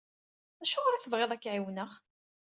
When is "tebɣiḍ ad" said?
1.01-1.39